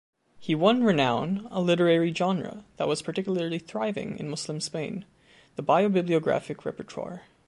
He 0.39 0.55
won 0.55 0.83
renown 0.83 1.47
a 1.51 1.61
literary 1.61 2.11
genre 2.11 2.65
that 2.77 2.87
was 2.87 3.03
particularly 3.03 3.59
thriving 3.59 4.17
in 4.17 4.31
Muslim 4.31 4.59
Spain, 4.59 5.05
the 5.57 5.61
bio-bibliographic 5.61 6.65
repertoire. 6.65 7.25